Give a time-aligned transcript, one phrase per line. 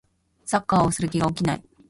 [0.45, 1.63] サッカーをする気が起きない